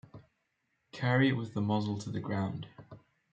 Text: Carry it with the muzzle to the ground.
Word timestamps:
Carry 0.91 1.29
it 1.29 1.33
with 1.33 1.53
the 1.53 1.61
muzzle 1.61 1.95
to 1.99 2.09
the 2.09 2.19
ground. 2.19 2.65